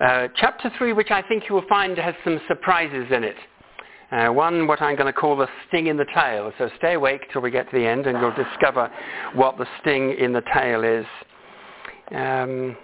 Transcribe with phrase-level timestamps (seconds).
[0.00, 3.36] Uh, chapter 3, which I think you will find has some surprises in it.
[4.12, 6.52] Uh, one, what I'm going to call the sting in the tail.
[6.56, 8.90] So stay awake till we get to the end and you'll discover
[9.34, 11.04] what the sting in the tail is.
[12.14, 12.76] Um,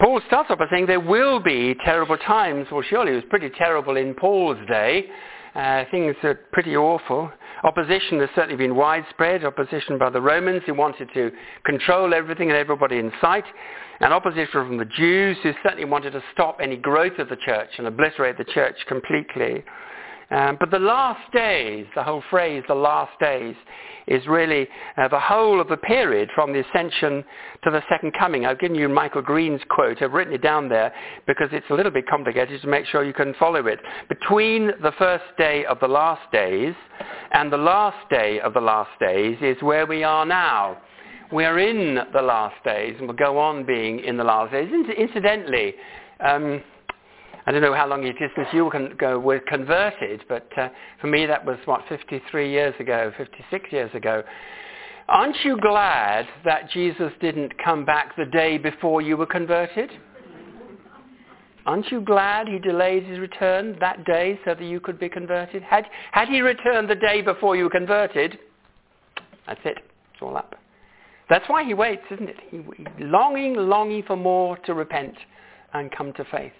[0.00, 2.66] Paul starts off by saying there will be terrible times.
[2.70, 5.06] Well, surely it was pretty terrible in Paul's day.
[5.54, 7.30] Uh, things are pretty awful.
[7.64, 9.44] Opposition has certainly been widespread.
[9.44, 11.32] Opposition by the Romans who wanted to
[11.64, 13.44] control everything and everybody in sight.
[14.00, 17.68] And opposition from the Jews who certainly wanted to stop any growth of the church
[17.76, 19.62] and obliterate the church completely.
[20.30, 23.56] Um, but the last days, the whole phrase, the last days,
[24.06, 27.24] is really uh, the whole of the period from the ascension
[27.64, 28.46] to the second coming.
[28.46, 30.00] I've given you Michael Green's quote.
[30.00, 30.92] I've written it down there
[31.26, 33.80] because it's a little bit complicated to make sure you can follow it.
[34.08, 36.74] Between the first day of the last days
[37.32, 40.78] and the last day of the last days is where we are now.
[41.32, 44.68] We're in the last days and we'll go on being in the last days.
[44.98, 45.74] Incidentally,
[46.18, 46.60] um,
[47.46, 50.68] I don't know how long it is since you were converted, but uh,
[51.00, 54.22] for me that was, what, 53 years ago, 56 years ago.
[55.08, 59.90] Aren't you glad that Jesus didn't come back the day before you were converted?
[61.66, 65.62] Aren't you glad he delayed his return that day so that you could be converted?
[65.62, 68.38] Had, had he returned the day before you were converted,
[69.46, 69.78] that's it.
[70.12, 70.59] It's all up.
[71.30, 72.36] That's why he waits, isn't it?
[72.50, 72.60] He,
[72.98, 75.14] longing, longing for more to repent
[75.72, 76.52] and come to faith.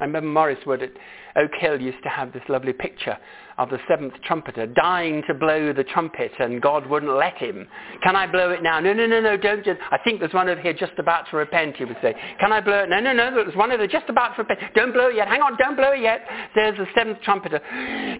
[0.00, 0.90] I remember Maurice Wood at
[1.36, 3.16] Oak Hill used to have this lovely picture
[3.58, 7.66] of the seventh trumpeter dying to blow the trumpet and God wouldn't let him.
[8.02, 8.80] Can I blow it now?
[8.80, 9.80] No, no, no, no, don't just.
[9.90, 12.14] I think there's one over here just about to repent, he would say.
[12.40, 12.88] Can I blow it?
[12.88, 14.74] No, no, no, there's one over there just about to repent.
[14.74, 15.28] Don't blow it yet.
[15.28, 16.26] Hang on, don't blow it yet.
[16.54, 17.60] There's the seventh trumpeter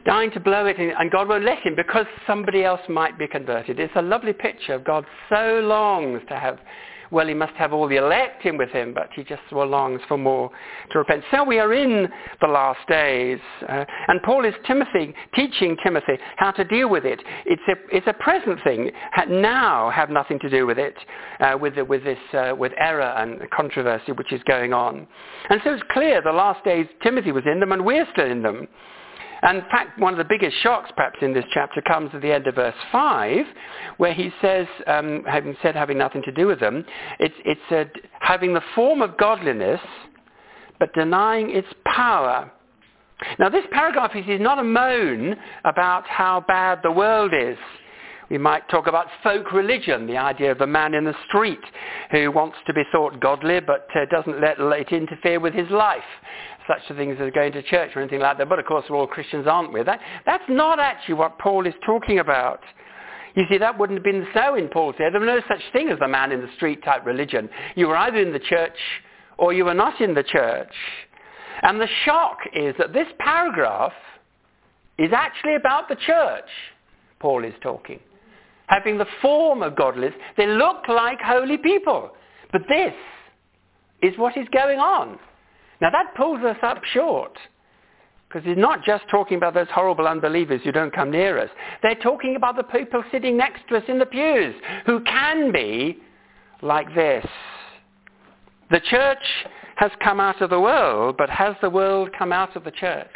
[0.05, 3.78] dying to blow it and God won't let him because somebody else might be converted.
[3.81, 6.59] It's a lovely picture of God so longs to have
[7.12, 10.16] well, he must have all the elect in with him, but he just longs for
[10.16, 10.50] more
[10.91, 11.22] to repent.
[11.30, 12.08] So we are in
[12.41, 13.38] the last days.
[13.69, 17.20] Uh, and Paul is Timothy, teaching Timothy how to deal with it.
[17.44, 18.91] It's a, it's a present thing.
[19.28, 20.94] Now have nothing to do with it,
[21.41, 25.06] uh, with, the, with this, uh, with error and controversy which is going on.
[25.50, 28.42] And so it's clear the last days Timothy was in them and we're still in
[28.42, 28.69] them.
[29.42, 32.32] And in fact, one of the biggest shocks perhaps in this chapter comes at the
[32.32, 33.44] end of verse 5,
[33.97, 36.84] where he says, um, having said having nothing to do with them,
[37.19, 39.81] it's, it's having the form of godliness,
[40.78, 42.50] but denying its power.
[43.38, 47.58] Now this paragraph is, is not a moan about how bad the world is.
[48.31, 51.60] We might talk about folk religion, the idea of the man in the street
[52.10, 56.02] who wants to be thought godly but uh, doesn't let it interfere with his life
[56.67, 58.49] such things as going to church or anything like that.
[58.49, 59.83] But of course, we're all Christians aren't we?
[59.83, 62.61] That, that's not actually what Paul is talking about.
[63.34, 65.09] You see, that wouldn't have been so in Paul's day.
[65.11, 67.49] There was no such thing as a man in the street type religion.
[67.75, 68.77] You were either in the church
[69.39, 70.73] or you were not in the church.
[71.62, 73.93] And the shock is that this paragraph
[74.99, 76.49] is actually about the church,
[77.21, 78.00] Paul is talking.
[78.67, 82.11] Having the form of godliness, they look like holy people.
[82.53, 82.94] But this
[84.03, 85.19] is what is going on.
[85.82, 87.37] Now that pulls us up short.
[88.28, 91.50] Because he's not just talking about those horrible unbelievers who don't come near us.
[91.82, 94.54] They're talking about the people sitting next to us in the pews
[94.87, 95.98] who can be
[96.62, 97.26] like this.
[98.70, 99.19] The church
[99.76, 103.09] has come out of the world, but has the world come out of the church?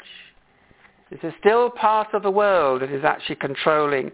[1.10, 4.10] Is still part of the world that is actually controlling.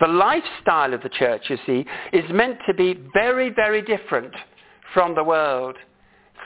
[0.00, 4.32] The lifestyle of the church, you see, is meant to be very, very different
[4.94, 5.76] from the world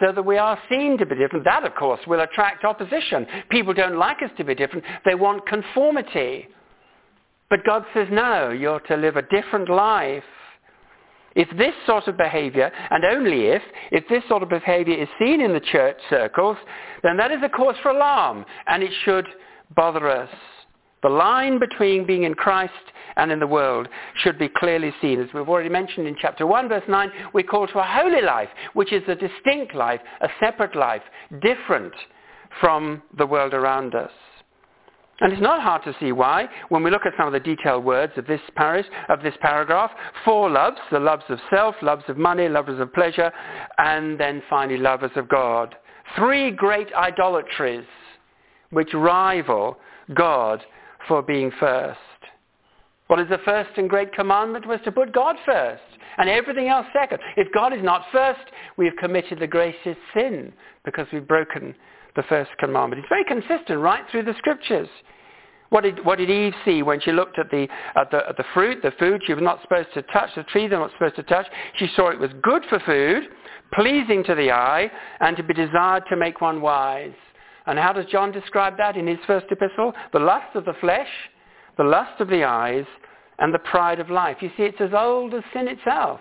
[0.01, 1.45] so that we are seen to be different.
[1.45, 3.27] That, of course, will attract opposition.
[3.51, 4.85] People don't like us to be different.
[5.05, 6.49] They want conformity.
[7.51, 10.25] But God says, no, you're to live a different life.
[11.37, 13.63] If this sort of behavior, and only if,
[13.93, 16.57] if this sort of behavior is seen in the church circles,
[17.03, 19.27] then that is a cause for alarm, and it should
[19.77, 20.31] bother us.
[21.03, 22.73] The line between being in Christ
[23.21, 23.87] and in the world
[24.17, 25.21] should be clearly seen.
[25.21, 28.49] As we've already mentioned in chapter 1, verse 9, we call to a holy life,
[28.73, 31.03] which is a distinct life, a separate life,
[31.43, 31.93] different
[32.61, 34.11] from the world around us.
[35.21, 37.85] And it's not hard to see why when we look at some of the detailed
[37.85, 39.91] words of this, parish, of this paragraph.
[40.25, 43.31] Four loves, the loves of self, loves of money, lovers of pleasure,
[43.77, 45.75] and then finally lovers of God.
[46.17, 47.85] Three great idolatries
[48.71, 49.77] which rival
[50.15, 50.63] God
[51.07, 51.99] for being first.
[53.11, 55.83] What is the first and great commandment was to put God first
[56.19, 57.19] and everything else second.
[57.37, 60.53] If God is not first, we have committed the greatest sin
[60.85, 61.75] because we've broken
[62.15, 63.01] the first commandment.
[63.01, 64.87] It's very consistent right through the scriptures.
[65.71, 67.67] What did, what did Eve see when she looked at the,
[67.97, 69.23] at, the, at the fruit, the food?
[69.27, 71.47] She was not supposed to touch the tree, they were not supposed to touch.
[71.79, 73.25] She saw it was good for food,
[73.75, 77.11] pleasing to the eye, and to be desired to make one wise.
[77.67, 79.95] And how does John describe that in his first epistle?
[80.13, 81.09] The lust of the flesh,
[81.81, 82.85] the lust of the eyes,
[83.39, 84.37] and the pride of life.
[84.41, 86.21] You see, it's as old as sin itself.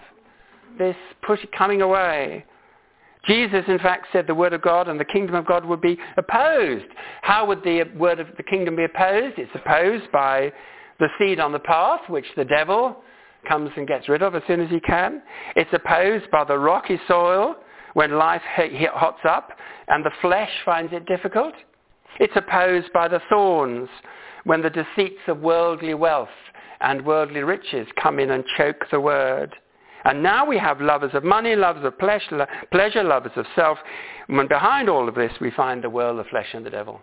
[0.77, 2.45] This push, coming away.
[3.27, 5.97] Jesus, in fact, said the word of God and the kingdom of God would be
[6.15, 6.85] opposed.
[7.23, 9.38] How would the word of the kingdom be opposed?
[9.38, 10.53] It's opposed by
[10.97, 12.95] the seed on the path, which the devil
[13.45, 15.21] comes and gets rid of as soon as he can.
[15.57, 17.57] It's opposed by the rocky soil
[17.95, 18.41] when life
[18.94, 19.50] hots up
[19.89, 21.53] and the flesh finds it difficult.
[22.21, 23.89] It's opposed by the thorns
[24.50, 26.28] when the deceits of worldly wealth
[26.81, 29.56] and worldly riches come in and choke the word.
[30.06, 33.78] And now we have lovers of money, lovers of pleasure, pleasure lovers of self.
[34.28, 37.00] And behind all of this, we find the world, the flesh, and the devil.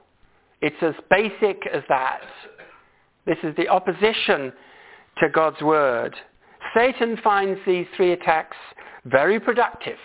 [0.60, 2.22] It's as basic as that.
[3.26, 4.52] This is the opposition
[5.18, 6.16] to God's word.
[6.76, 8.56] Satan finds these three attacks
[9.04, 9.98] very productive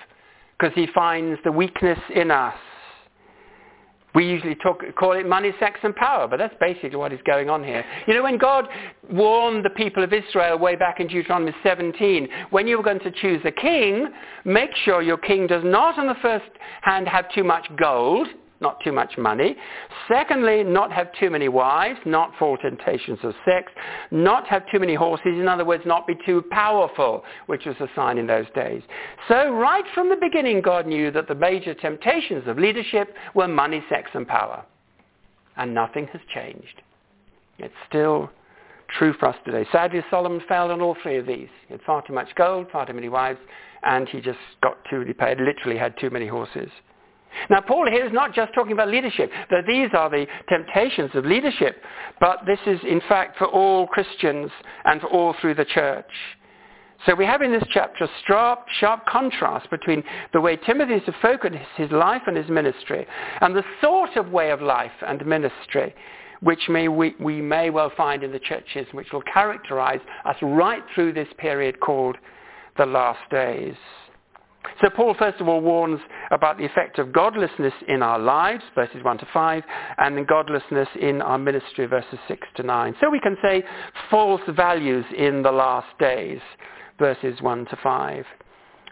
[0.59, 2.53] because he finds the weakness in us.
[4.13, 7.49] We usually talk, call it money, sex, and power, but that's basically what is going
[7.49, 7.85] on here.
[8.07, 8.67] You know, when God
[9.09, 13.11] warned the people of Israel way back in Deuteronomy 17, when you were going to
[13.11, 14.07] choose a king,
[14.43, 16.49] make sure your king does not on the first
[16.81, 18.27] hand have too much gold,
[18.61, 19.55] not too much money.
[20.07, 23.71] Secondly, not have too many wives, not fall temptations of sex,
[24.11, 27.87] not have too many horses, in other words, not be too powerful, which was a
[27.95, 28.83] sign in those days.
[29.27, 33.83] So right from the beginning, God knew that the major temptations of leadership were money,
[33.89, 34.63] sex, and power.
[35.57, 36.81] And nothing has changed.
[37.57, 38.29] It's still
[38.97, 39.65] true for us today.
[39.71, 41.49] Sadly, Solomon failed on all three of these.
[41.67, 43.39] He had far too much gold, far too many wives,
[43.83, 46.69] and he just got too, he literally had too many horses.
[47.49, 51.25] Now, Paul here is not just talking about leadership, that these are the temptations of
[51.25, 51.81] leadership,
[52.19, 54.51] but this is in fact for all Christians
[54.85, 56.11] and for all through the church.
[57.05, 61.05] So we have in this chapter a sharp, sharp contrast between the way Timothy is
[61.05, 63.07] to focus his life and his ministry
[63.41, 65.95] and the sort of way of life and ministry
[66.41, 70.83] which may we, we may well find in the churches which will characterize us right
[70.93, 72.17] through this period called
[72.77, 73.75] the last days.
[74.81, 75.99] So Paul first of all warns
[76.31, 79.63] about the effect of godlessness in our lives, verses 1 to 5,
[79.97, 82.95] and then godlessness in our ministry, verses 6 to 9.
[82.99, 83.63] So we can say
[84.09, 86.39] false values in the last days,
[86.97, 88.25] verses 1 to 5.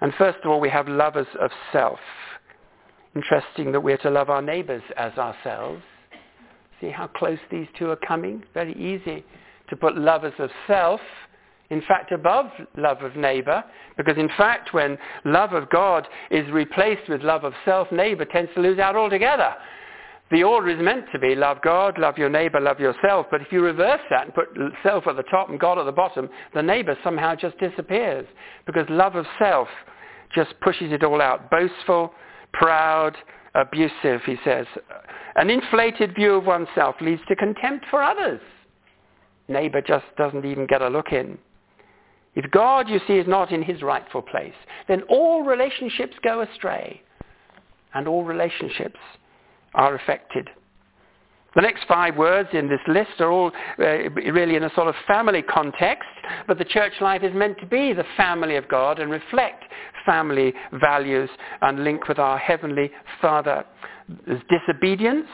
[0.02, 2.00] And first of all, we have lovers of self.
[3.16, 5.82] Interesting that we're to love our neighbours as ourselves.
[6.80, 8.44] See how close these two are coming?
[8.54, 9.26] Very easy
[9.70, 11.02] to put lovers of self
[11.70, 13.64] in fact above love of neighbor,
[13.98, 18.52] because in fact when love of God is replaced with love of self, neighbor tends
[18.56, 19.54] to lose out altogether.
[20.32, 23.52] The order is meant to be love God, love your neighbor, love yourself, but if
[23.52, 24.50] you reverse that and put
[24.84, 28.28] self at the top and God at the bottom, the neighbor somehow just disappears,
[28.66, 29.68] because love of self
[30.34, 31.50] just pushes it all out.
[31.50, 32.14] Boastful,
[32.54, 33.18] proud,
[33.56, 34.68] abusive, he says.
[35.36, 38.42] An inflated view of oneself leads to contempt for others.
[39.48, 41.40] Neighbor just doesn't even get a look in.
[42.36, 44.54] If God, you see, is not in his rightful place,
[44.88, 47.02] then all relationships go astray.
[47.94, 49.00] And all relationships
[49.74, 50.48] are affected.
[51.56, 54.96] The next five words in this list are all uh, really in a sort of
[55.08, 56.08] family context,
[56.48, 59.64] but the church life is meant to be the family of God and reflect
[60.06, 61.30] family values
[61.62, 63.66] and link with our heavenly Father.
[64.28, 65.28] There's disobedience,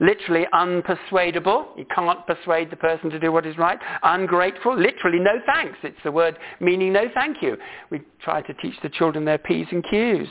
[0.00, 1.66] literally unpersuadable.
[1.76, 3.78] You can't persuade the person to do what is right.
[4.02, 5.78] Ungrateful, literally no thanks.
[5.82, 7.56] It's the word meaning no thank you.
[7.90, 10.28] We try to teach the children their P's and Q's.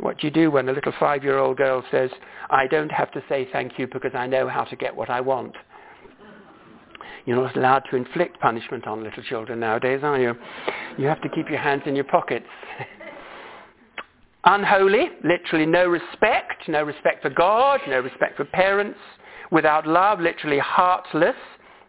[0.00, 2.10] What do you do when a little five-year-old girl says,
[2.50, 5.20] I don't have to say thank you because I know how to get what I
[5.20, 5.54] want?
[7.24, 10.34] You're not allowed to inflict punishment on little children nowadays, are you?
[10.98, 12.46] You have to keep your hands in your pockets.
[14.44, 18.98] Unholy, literally no respect, no respect for God, no respect for parents.
[19.52, 21.36] Without love, literally heartless,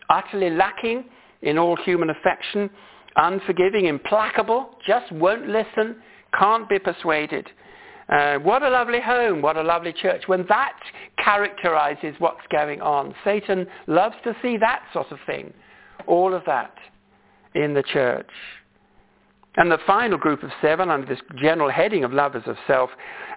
[0.10, 1.06] utterly lacking
[1.42, 2.70] in all human affection,
[3.16, 5.96] unforgiving, implacable, just won't listen,
[6.38, 7.50] can't be persuaded.
[8.10, 10.78] Uh, what a lovely home, what a lovely church, when that
[11.18, 13.16] characterizes what's going on.
[13.24, 15.54] Satan loves to see that sort of thing,
[16.06, 16.76] all of that
[17.56, 18.30] in the church.
[19.56, 22.90] And the final group of seven, under this general heading of lovers of self,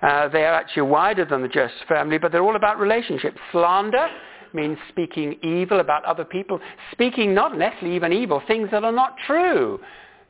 [0.02, 3.36] uh, they are actually wider than the just family, but they're all about relationships.
[3.52, 4.08] Slander
[4.54, 6.58] means speaking evil about other people,
[6.92, 9.78] speaking not necessarily even evil, things that are not true.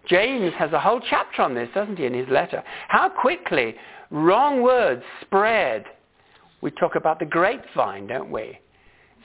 [0.08, 2.62] James has a whole chapter on this, doesn't he, in his letter?
[2.88, 3.76] How quickly
[4.10, 5.84] wrong words spread.
[6.60, 8.58] We talk about the grapevine, don't we?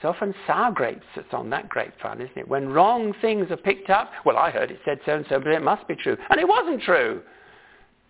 [0.02, 2.48] It's often sour grapes that's on that grapevine, isn't it?
[2.48, 5.52] When wrong things are picked up, well, I heard it said so and so, but
[5.52, 6.16] it must be true.
[6.28, 7.22] And it wasn't true.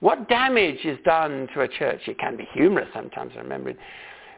[0.00, 2.00] What damage is done to a church?
[2.06, 3.32] It can be humorous sometimes.
[3.36, 3.74] I remember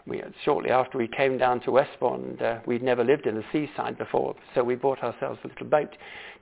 [0.04, 3.98] we, shortly after we came down to Westbourne, uh, we'd never lived in the seaside
[3.98, 5.90] before, so we bought ourselves a little boat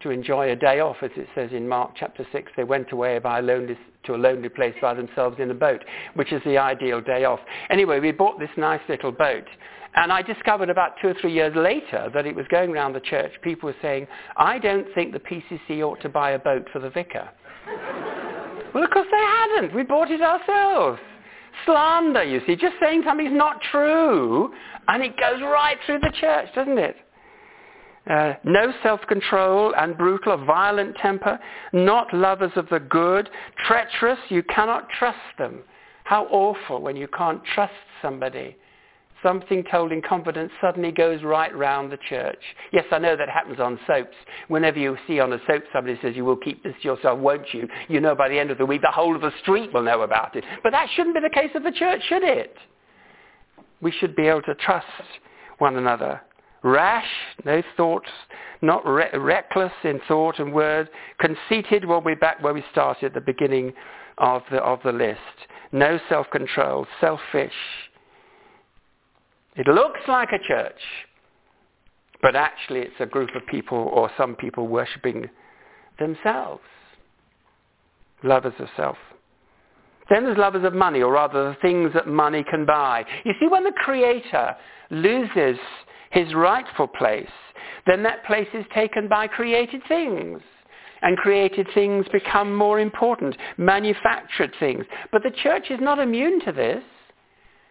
[0.01, 2.53] to enjoy a day off, as it says in Mark chapter 6.
[2.57, 5.85] They went away by a lonely, to a lonely place by themselves in a boat,
[6.15, 7.41] which is the ideal day off.
[7.69, 9.45] Anyway, we bought this nice little boat,
[9.95, 13.01] and I discovered about two or three years later that it was going around the
[13.01, 13.33] church.
[13.43, 14.07] People were saying,
[14.37, 17.29] I don't think the PCC ought to buy a boat for the vicar.
[18.75, 19.75] well, of course they hadn't.
[19.75, 21.01] We bought it ourselves
[21.65, 24.53] slander, you see, just saying something's not true,
[24.89, 26.97] and it goes right through the church, doesn't it?
[28.11, 31.39] Uh, no self-control and brutal or violent temper,
[31.73, 33.31] not lovers of the good,
[33.67, 35.61] treacherous, you cannot trust them.
[36.05, 38.57] How awful when you can't trust somebody
[39.23, 42.41] something told in confidence suddenly goes right round the church.
[42.73, 44.17] Yes, I know that happens on soaps.
[44.49, 47.53] Whenever you see on a soap somebody says, you will keep this to yourself, won't
[47.53, 47.69] you?
[47.89, 50.03] You know by the end of the week the whole of the street will know
[50.03, 50.45] about it.
[50.63, 52.57] But that shouldn't be the case of the church, should it?
[53.81, 54.87] We should be able to trust
[55.59, 56.21] one another.
[56.65, 57.09] Rash,
[57.45, 58.11] no thoughts,
[58.61, 60.89] not re- reckless in thought and word.
[61.19, 63.73] Conceited, we'll be back where we started at the beginning
[64.19, 65.19] of the, of the list.
[65.73, 67.53] No self-control, selfish,
[69.57, 70.81] it looks like a church,
[72.23, 75.29] but actually it's a group of people or some people worshipping
[75.99, 76.63] themselves.
[78.23, 78.97] Lovers of self.
[80.09, 83.05] Then there's lovers of money, or rather the things that money can buy.
[83.25, 84.57] You see, when the Creator
[84.91, 85.59] loses
[86.11, 87.27] his rightful place,
[87.87, 90.41] then that place is taken by created things.
[91.05, 94.85] And created things become more important, manufactured things.
[95.11, 96.85] But the church is not immune to this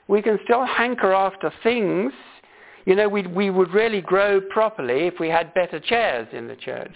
[0.08, 2.12] we can still hanker after things.
[2.86, 6.56] You know, we we would really grow properly if we had better chairs in the
[6.56, 6.94] church.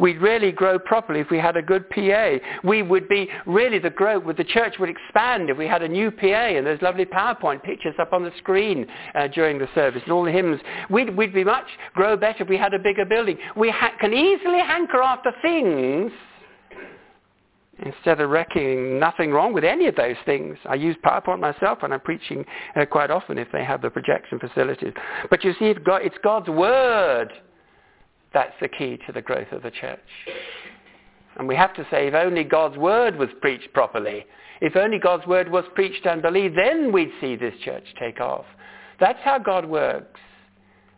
[0.00, 2.36] We'd really grow properly if we had a good PA.
[2.64, 6.10] We would be really the growth the church would expand if we had a new
[6.10, 10.12] PA and those lovely PowerPoint pictures up on the screen uh, during the service and
[10.12, 10.60] all the hymns.
[10.90, 13.38] We'd, we'd be much grow better if we had a bigger building.
[13.56, 16.10] We ha- can easily hanker after things
[17.82, 20.56] instead of reckoning nothing wrong with any of those things.
[20.68, 22.44] I use PowerPoint myself and I'm preaching
[22.76, 24.92] uh, quite often if they have the projection facilities.
[25.30, 27.32] But you see, it's God's Word
[28.32, 30.00] that's the key to the growth of the church.
[31.36, 34.26] And we have to say, if only God's Word was preached properly,
[34.60, 38.44] if only God's Word was preached and believed, then we'd see this church take off.
[39.00, 40.20] That's how God works.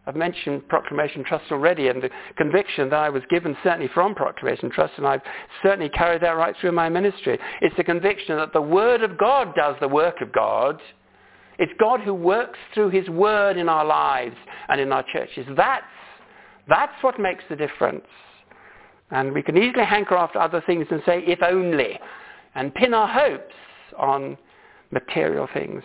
[0.06, 4.70] I've mentioned Proclamation Trust already and the conviction that I was given certainly from Proclamation
[4.70, 5.22] Trust and I've
[5.62, 7.38] certainly carried that right through my ministry.
[7.62, 10.80] It's the conviction that the Word of God does the work of God.
[11.58, 14.36] It's God who works through His Word in our lives
[14.68, 15.46] and in our churches.
[15.56, 15.84] That's,
[16.68, 18.04] that's what makes the difference.
[19.10, 21.98] And we can easily hanker after other things and say, if only,
[22.54, 23.54] and pin our hopes
[23.96, 24.36] on
[24.90, 25.82] material things.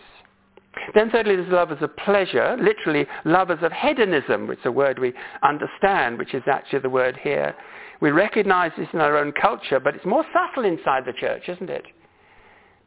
[0.93, 5.13] Then thirdly, there's lovers of pleasure, literally lovers of hedonism, which is a word we
[5.43, 7.55] understand, which is actually the word here.
[8.01, 11.69] We recognize this in our own culture, but it's more subtle inside the church, isn't
[11.69, 11.85] it?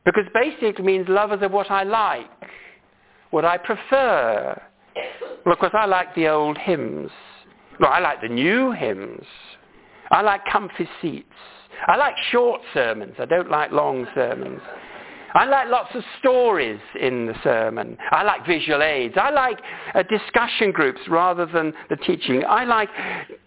[0.05, 2.27] Because basically it means lovers of what I like,
[3.31, 4.61] what I prefer.
[5.45, 7.11] Well, of course, I like the old hymns.
[7.79, 9.25] Well, I like the new hymns.
[10.11, 11.33] I like comfy seats.
[11.87, 13.15] I like short sermons.
[13.19, 14.61] I don't like long sermons.
[15.35, 17.97] I like lots of stories in the sermon.
[18.11, 19.15] I like visual aids.
[19.21, 19.59] I like
[19.95, 22.45] uh, discussion groups rather than the teaching.
[22.47, 22.91] I like,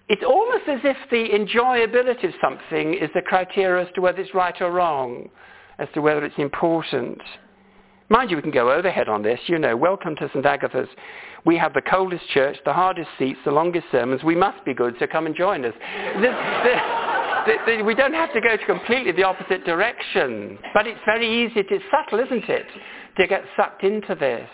[0.10, 4.34] it's almost as if the enjoyability of something is the criteria as to whether it's
[4.34, 5.30] right or wrong,
[5.78, 7.22] as to whether it's important.
[8.10, 9.40] Mind you, we can go overhead on this.
[9.48, 10.46] You know, welcome to St.
[10.46, 10.90] Agatha's.
[11.46, 14.24] We have the coldest church, the hardest seats, the longest sermons.
[14.24, 15.74] We must be good, so come and join us.
[16.16, 17.15] The, the,
[17.86, 20.58] we don't have to go to completely the opposite direction.
[20.74, 22.66] But it's very easy, it's subtle, isn't it,
[23.18, 24.50] to get sucked into this.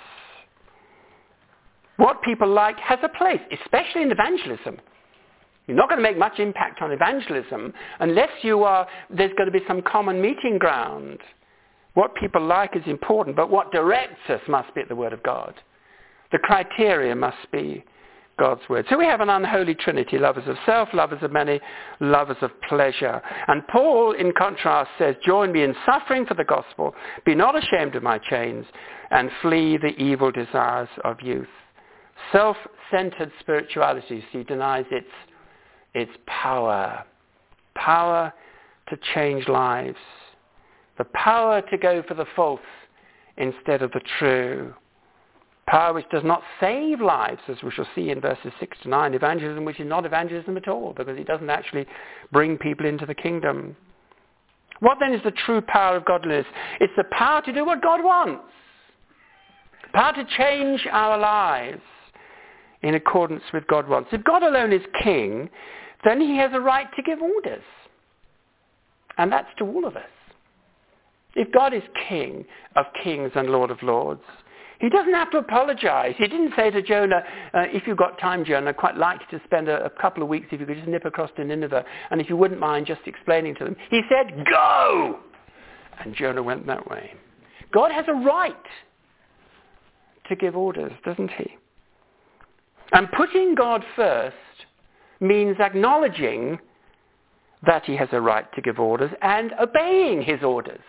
[1.98, 4.80] What people like has a place, especially in evangelism.
[5.68, 9.58] You're not going to make much impact on evangelism unless you are, there's going to
[9.58, 11.20] be some common meeting ground.
[11.94, 15.54] What people like is important, but what directs us must be the Word of God.
[16.32, 17.84] The criteria must be
[18.40, 18.86] God's Word.
[18.90, 21.60] So we have an unholy trinity, lovers of self, lovers of many,
[22.00, 23.22] lovers of pleasure.
[23.48, 26.96] And Paul, in contrast, says, join me in suffering for the gospel,
[27.26, 28.66] be not ashamed of my chains,
[29.12, 31.48] and flee the evil desires of youth.
[32.32, 35.08] Self-centered spirituality, see, denies its,
[35.94, 37.04] its power.
[37.76, 38.34] Power
[38.90, 39.98] to change lives
[41.02, 42.60] the power to go for the false
[43.38, 44.72] instead of the true.
[45.68, 49.14] Power which does not save lives, as we shall see in verses 6 to 9.
[49.14, 51.86] Evangelism which is not evangelism at all, because it doesn't actually
[52.32, 53.76] bring people into the kingdom.
[54.80, 56.48] What then is the true power of godliness?
[56.80, 58.44] It's the power to do what God wants.
[59.94, 61.82] Power to change our lives
[62.82, 64.10] in accordance with God wants.
[64.12, 65.50] If God alone is king,
[66.04, 67.64] then he has a right to give orders.
[69.18, 70.04] And that's to all of us.
[71.36, 74.24] If God is king of kings and lord of lords,
[74.82, 76.16] he doesn't have to apologize.
[76.18, 77.24] He didn't say to Jonah,
[77.54, 80.30] uh, if you've got time, Jonah, I'd quite like to spend a, a, couple of
[80.30, 83.02] weeks if you could just nip across to Nineveh, and if you wouldn't mind just
[83.06, 83.76] explaining to them.
[83.92, 85.20] He said, go!
[86.04, 87.14] And Jonah went that way.
[87.72, 88.56] God has a right
[90.28, 91.52] to give orders, doesn't he?
[92.92, 94.36] And putting God first
[95.20, 96.58] means acknowledging
[97.68, 100.82] that he has a right to give orders and obeying his orders.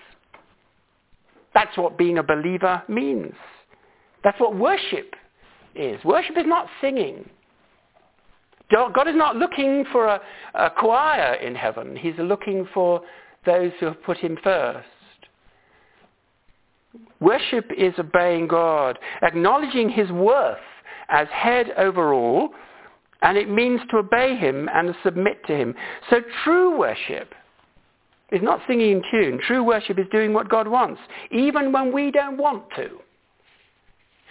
[1.52, 3.34] That's what being a believer means.
[4.24, 5.14] That's what worship
[5.74, 6.02] is.
[6.04, 7.28] Worship is not singing.
[8.70, 10.20] God is not looking for a,
[10.54, 11.94] a choir in heaven.
[11.94, 13.02] He's looking for
[13.44, 14.88] those who have put him first.
[17.20, 20.58] Worship is obeying God, acknowledging his worth
[21.08, 22.50] as head over all,
[23.22, 25.74] and it means to obey him and submit to him.
[26.10, 27.34] So true worship
[28.32, 29.40] is not singing in tune.
[29.46, 31.00] True worship is doing what God wants,
[31.30, 32.98] even when we don't want to.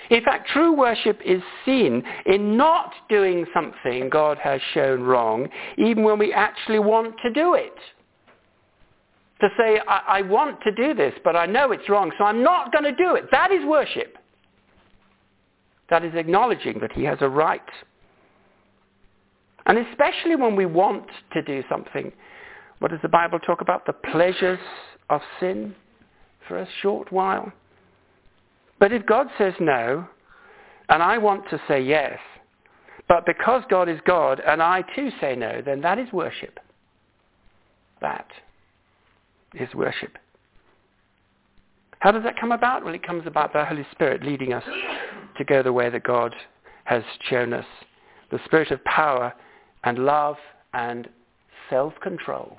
[0.10, 6.04] In fact, true worship is seen in not doing something God has shown wrong, even
[6.04, 7.76] when we actually want to do it.
[9.42, 12.44] To say, I, I want to do this, but I know it's wrong, so I'm
[12.44, 13.26] not going to do it.
[13.32, 14.18] That is worship.
[15.90, 17.62] That is acknowledging that he has a right.
[19.66, 22.12] And especially when we want to do something,
[22.80, 23.86] what does the Bible talk about?
[23.86, 24.60] The pleasures
[25.10, 25.76] of sin
[26.48, 27.52] for a short while.
[28.82, 30.08] But if God says no,
[30.90, 32.18] and I want to say yes,
[33.08, 36.60] but because God is God and I too say no, then that is worship.
[38.02, 38.26] That
[39.54, 40.18] is worship.
[42.00, 42.84] How does that come about?
[42.84, 44.64] Well, it comes about the Holy Spirit leading us
[45.38, 46.34] to go the way that God
[46.86, 47.66] has shown us.
[48.32, 49.32] The spirit of power
[49.84, 50.38] and love
[50.74, 51.08] and
[51.70, 52.58] self-control,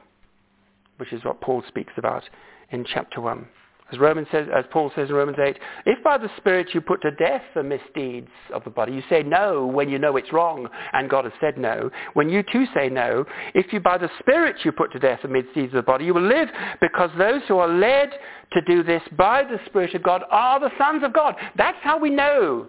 [0.98, 2.22] which is what Paul speaks about
[2.70, 3.44] in chapter 1.
[3.92, 7.02] As, Romans says, as Paul says in Romans 8, if by the Spirit you put
[7.02, 10.68] to death the misdeeds of the body, you say no when you know it's wrong
[10.92, 11.90] and God has said no.
[12.14, 13.24] When you too say no,
[13.54, 16.14] if you by the Spirit you put to death the misdeeds of the body, you
[16.14, 16.48] will live
[16.80, 18.10] because those who are led
[18.52, 21.34] to do this by the Spirit of God are the sons of God.
[21.56, 22.66] That's how we know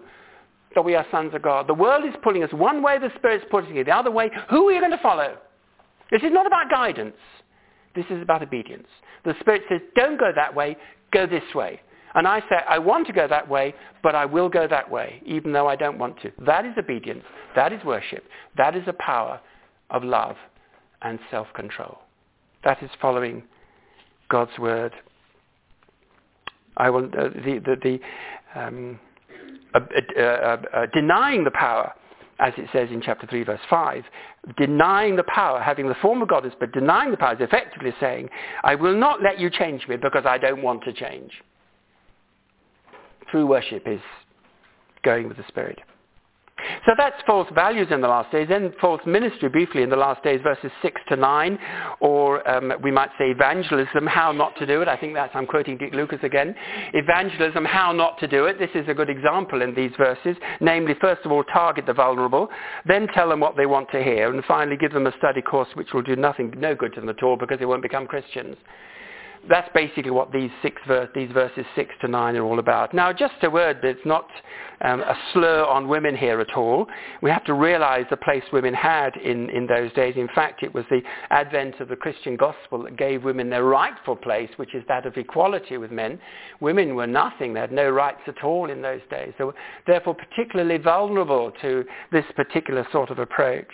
[0.74, 1.68] that we are sons of God.
[1.68, 4.30] The world is pulling us one way, the Spirit's pulling us the other way.
[4.50, 5.36] Who are you going to follow?
[6.10, 7.16] This is not about guidance.
[7.94, 8.88] This is about obedience.
[9.24, 10.76] The Spirit says, don't go that way,
[11.14, 11.80] go this way.
[12.14, 15.20] And I say, I want to go that way, but I will go that way,
[15.26, 16.30] even though I don't want to.
[16.46, 17.24] That is obedience.
[17.56, 18.24] That is worship.
[18.56, 19.40] That is a power
[19.90, 20.36] of love
[21.02, 21.98] and self-control.
[22.62, 23.42] That is following
[24.28, 24.92] God's word.
[26.76, 27.76] I will, uh, the, the,
[28.54, 29.00] the um,
[29.74, 29.80] uh,
[30.16, 31.92] uh, uh, denying the power
[32.40, 34.04] as it says in chapter 3, verse 5,
[34.56, 38.28] denying the power, having the form of God, but denying the power is effectively saying,
[38.64, 41.30] I will not let you change me because I don't want to change.
[43.30, 44.00] True worship is
[45.02, 45.80] going with the Spirit.
[46.86, 48.48] So that's false values in the last days.
[48.48, 51.58] Then false ministry briefly in the last days, verses 6 to 9,
[52.00, 54.88] or um, we might say evangelism, how not to do it.
[54.88, 56.54] I think that's, I'm quoting Dick Lucas again.
[56.92, 58.58] Evangelism, how not to do it.
[58.58, 60.36] This is a good example in these verses.
[60.60, 62.48] Namely, first of all, target the vulnerable,
[62.86, 65.68] then tell them what they want to hear, and finally give them a study course
[65.74, 68.56] which will do nothing, no good to them at all because they won't become Christians
[69.48, 70.80] that's basically what these six
[71.14, 72.94] these verses six to nine are all about.
[72.94, 74.26] Now, just a word, it's not
[74.80, 76.86] um, a slur on women here at all.
[77.22, 80.14] We have to realize the place women had in, in those days.
[80.16, 84.16] In fact, it was the advent of the Christian gospel that gave women their rightful
[84.16, 86.18] place, which is that of equality with men.
[86.60, 87.54] Women were nothing.
[87.54, 89.32] They had no rights at all in those days.
[89.38, 89.54] They were
[89.86, 93.72] therefore particularly vulnerable to this particular sort of approach.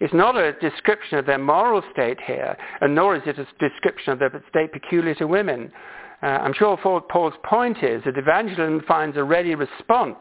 [0.00, 4.12] It's not a description of their moral state here, and nor is it a description
[4.12, 5.72] of their state peculiar to women.
[6.22, 10.16] Uh, I'm sure Paul's point is that evangelism finds a ready response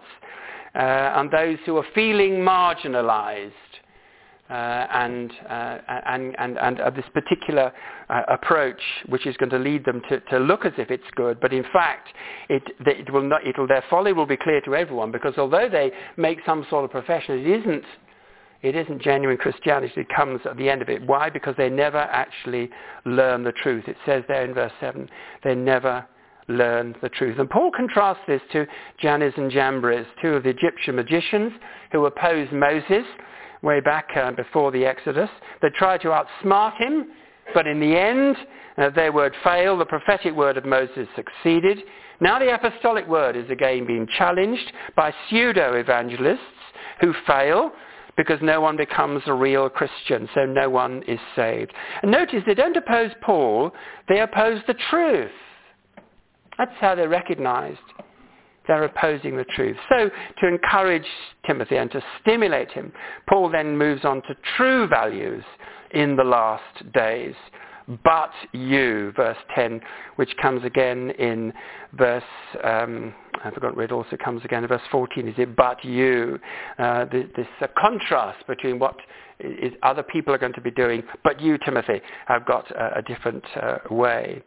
[0.75, 3.51] uh, on those who are feeling marginalized
[4.49, 7.71] uh, and, uh, and, and, and of this particular
[8.09, 11.39] uh, approach, which is going to lead them to, to look as if it's good,
[11.41, 12.07] but in fact,
[12.47, 15.91] it, it will not, it'll, their folly will be clear to everyone because although they
[16.15, 17.83] make some sort of profession, it isn't
[18.61, 21.05] it isn't genuine Christianity that comes at the end of it.
[21.05, 21.29] Why?
[21.29, 22.69] Because they never actually
[23.05, 23.87] learn the truth.
[23.87, 25.09] It says there in verse 7,
[25.43, 26.05] they never
[26.47, 27.39] learn the truth.
[27.39, 28.65] And Paul contrasts this to
[28.99, 31.51] Jannes and Jambres, two of the Egyptian magicians
[31.91, 33.05] who opposed Moses
[33.61, 35.29] way back uh, before the Exodus.
[35.61, 37.07] They tried to outsmart him,
[37.53, 38.37] but in the end,
[38.77, 39.81] uh, their word failed.
[39.81, 41.79] The prophetic word of Moses succeeded.
[42.19, 46.39] Now the apostolic word is again being challenged by pseudo-evangelists
[47.01, 47.71] who fail
[48.17, 51.71] because no one becomes a real Christian, so no one is saved.
[52.01, 53.71] And notice they don't oppose Paul,
[54.09, 55.31] they oppose the truth.
[56.57, 57.79] That's how they're recognized.
[58.67, 59.77] They're opposing the truth.
[59.87, 60.09] So
[60.41, 61.05] to encourage
[61.45, 62.91] Timothy and to stimulate him,
[63.29, 65.43] Paul then moves on to true values
[65.91, 67.35] in the last days.
[68.03, 69.79] But you, verse 10,
[70.17, 71.53] which comes again in
[71.93, 72.23] verse,
[72.63, 76.37] um, I forgot where it also comes again in verse 14, is it but you?
[76.77, 77.47] Uh, this,
[77.77, 78.97] contrast between what
[79.39, 83.01] is other people are going to be doing, but you, Timothy, have got a, a
[83.01, 84.43] different uh, way.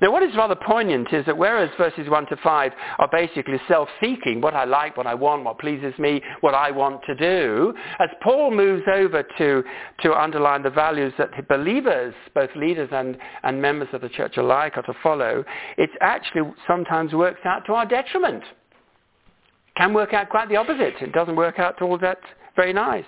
[0.00, 4.40] Now what is rather poignant is that whereas verses 1 to 5 are basically self-seeking,
[4.40, 8.08] what I like, what I want, what pleases me, what I want to do, as
[8.22, 9.64] Paul moves over to,
[10.02, 14.76] to underline the values that believers, both leaders and, and members of the church alike,
[14.76, 15.44] are to follow,
[15.78, 18.42] it actually sometimes works out to our detriment.
[18.42, 20.94] It can work out quite the opposite.
[21.00, 22.18] It doesn't work out all that
[22.56, 23.04] very nice.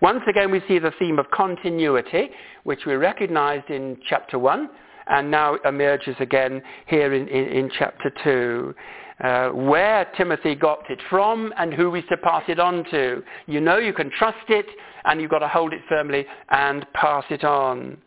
[0.00, 2.30] Once again, we see the theme of continuity,
[2.64, 4.68] which we recognized in chapter 1
[5.08, 8.74] and now emerges again here in, in, in chapter 2.
[9.22, 13.22] Uh, where Timothy got it from and who he's to pass it on to.
[13.46, 14.66] You know you can trust it
[15.04, 17.98] and you've got to hold it firmly and pass it on.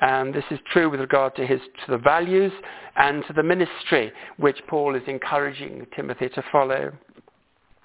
[0.00, 2.52] And this is true with regard to, his, to the values
[2.96, 6.92] and to the ministry which Paul is encouraging Timothy to follow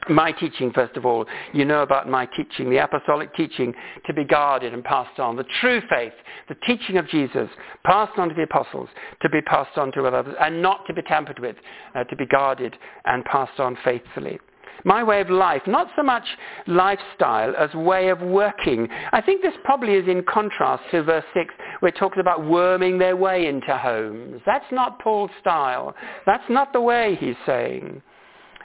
[0.09, 1.25] my teaching, first of all.
[1.53, 3.73] You know about my teaching, the apostolic teaching
[4.05, 5.35] to be guarded and passed on.
[5.35, 6.13] The true faith,
[6.49, 7.49] the teaching of Jesus,
[7.85, 8.89] passed on to the apostles,
[9.21, 11.55] to be passed on to others, and not to be tampered with,
[11.95, 14.39] uh, to be guarded and passed on faithfully.
[14.83, 16.23] My way of life, not so much
[16.65, 18.87] lifestyle as way of working.
[19.11, 22.97] I think this probably is in contrast to verse 6 where it talks about worming
[22.97, 24.41] their way into homes.
[24.45, 25.95] That's not Paul's style.
[26.25, 28.01] That's not the way he's saying.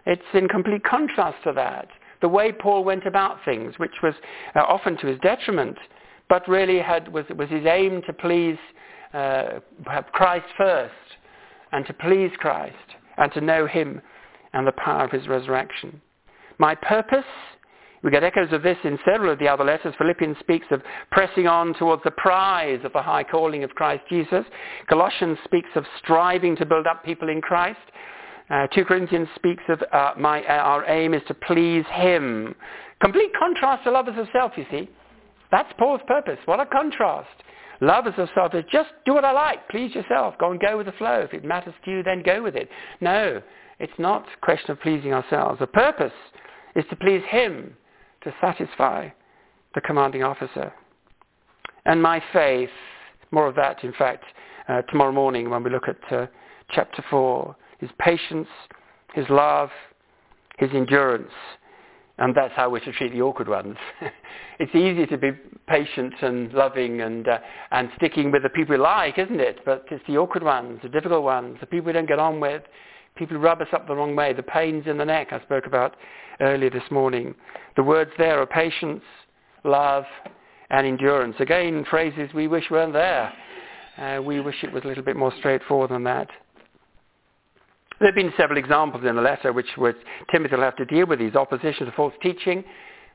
[0.06, 1.88] It's in complete contrast to that.
[2.22, 4.14] The way Paul went about things, which was
[4.54, 5.76] uh, often to his detriment,
[6.28, 8.56] but really had, was, was his aim to please
[9.12, 9.60] uh,
[10.12, 10.94] Christ first,
[11.72, 12.74] and to please Christ,
[13.18, 14.00] and to know him
[14.52, 16.00] and the power of his resurrection.
[16.58, 17.24] My purpose,
[18.02, 19.94] we get echoes of this in several of the other letters.
[19.98, 24.44] Philippians speaks of pressing on towards the prize of the high calling of Christ Jesus.
[24.88, 27.78] Colossians speaks of striving to build up people in Christ.
[28.48, 32.54] Uh, 2 Corinthians speaks of uh, my, uh, our aim is to please him.
[33.00, 34.88] Complete contrast to lovers of self, you see.
[35.50, 36.38] That's Paul's purpose.
[36.44, 37.28] What a contrast.
[37.80, 40.86] Lovers of self is just do what I like, please yourself, go and go with
[40.86, 41.20] the flow.
[41.20, 42.70] If it matters to you, then go with it.
[43.00, 43.42] No,
[43.78, 45.58] it's not a question of pleasing ourselves.
[45.58, 46.12] The purpose
[46.74, 47.76] is to please him,
[48.22, 49.08] to satisfy
[49.74, 50.72] the commanding officer.
[51.84, 52.70] And my faith,
[53.30, 54.24] more of that, in fact,
[54.68, 56.26] uh, tomorrow morning when we look at uh,
[56.70, 58.48] chapter 4 his patience,
[59.14, 59.70] his love,
[60.58, 61.32] his endurance.
[62.18, 63.76] And that's how we're to treat the awkward ones.
[64.58, 65.32] it's easy to be
[65.68, 67.38] patient and loving and, uh,
[67.72, 69.60] and sticking with the people we like, isn't it?
[69.66, 72.62] But it's the awkward ones, the difficult ones, the people we don't get on with,
[73.16, 75.66] people who rub us up the wrong way, the pains in the neck I spoke
[75.66, 75.96] about
[76.40, 77.34] earlier this morning.
[77.76, 79.02] The words there are patience,
[79.64, 80.04] love,
[80.70, 81.36] and endurance.
[81.38, 83.32] Again, phrases we wish weren't there.
[83.98, 86.28] Uh, we wish it was a little bit more straightforward than that.
[87.98, 89.96] There have been several examples in the letter which, which
[90.30, 92.62] Timothy will have to deal with these opposition to false teaching,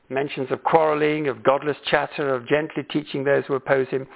[0.08, 4.06] mentions of quarreling, of godless chatter, of gently teaching those who oppose him.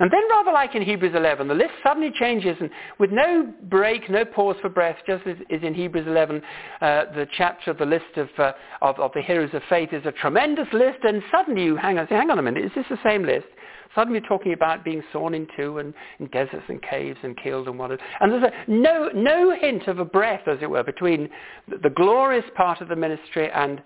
[0.00, 4.08] And then rather like in Hebrews 11, the list suddenly changes and with no break,
[4.08, 6.42] no pause for breath, just as is in Hebrews 11,
[6.80, 10.04] uh, the chapter of the list of, uh, of, of, the heroes of faith is
[10.06, 12.86] a tremendous list and suddenly you hang on, say, hang on a minute, is this
[12.90, 13.46] the same list?
[13.94, 17.68] Suddenly you're talking about being sawn in two and in deserts and caves and killed
[17.68, 18.00] and whatever.
[18.20, 21.28] And there's a, no, no hint of a breath, as it were, between
[21.68, 23.82] the, the glorious part of the ministry and,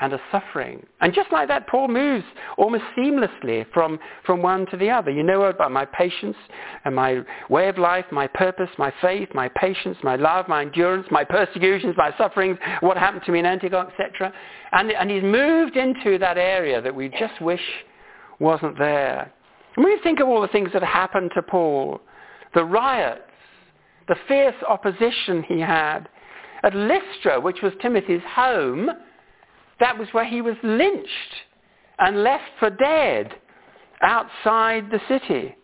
[0.00, 0.84] and a suffering.
[1.00, 2.24] And just like that, Paul moves
[2.56, 5.10] almost seamlessly from, from one to the other.
[5.10, 6.36] You know about my patience
[6.84, 11.06] and my way of life, my purpose, my faith, my patience, my love, my endurance,
[11.10, 14.32] my persecutions, my sufferings, what happened to me in Antioch, etc.
[14.72, 17.60] And, and he's moved into that area that we just wish
[18.38, 19.32] wasn't there.
[19.76, 22.00] And when you think of all the things that happened to Paul,
[22.54, 23.22] the riots,
[24.08, 26.08] the fierce opposition he had,
[26.62, 28.90] at Lystra, which was Timothy's home,
[29.78, 31.34] that was where he was lynched
[31.98, 33.34] and left for dead
[34.02, 35.56] outside the city.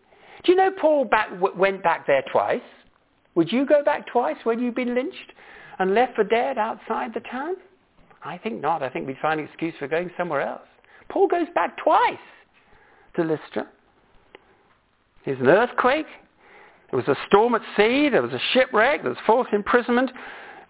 [0.45, 2.61] Do you know Paul back, went back there twice?
[3.35, 5.33] Would you go back twice when you've been lynched
[5.79, 7.57] and left for dead outside the town?
[8.25, 8.83] I think not.
[8.83, 10.67] I think we'd find an excuse for going somewhere else.
[11.09, 12.17] Paul goes back twice
[13.17, 13.67] to Lystra.
[15.27, 16.07] There's an earthquake.
[16.91, 18.09] There was a storm at sea.
[18.09, 19.03] There was a shipwreck.
[19.03, 20.11] There was false imprisonment.